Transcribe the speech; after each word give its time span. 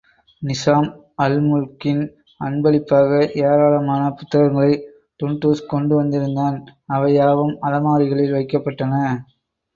நிசாம் 0.41 0.87
அல்முல்க்கின் 1.19 2.01
அன்பளிப்பாக 2.41 3.19
ஏராளமான 3.43 4.01
புத்தகங்களை 4.13 4.71
டுன்டுஷ் 5.19 5.63
கொண்டு 5.67 5.95
வந்திருந்தான் 5.95 6.59
அவை 6.87 7.13
யாவும் 7.13 7.55
அலமாரிகளில் 7.63 8.35
வைக்கப்பட்டன. 8.35 8.95